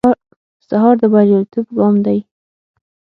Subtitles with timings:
[0.67, 2.19] سهار د بریالیتوب ګام دی.